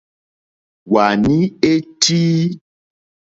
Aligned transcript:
Wàní 0.93 1.35
é 1.71 1.73
tíí. 2.01 2.41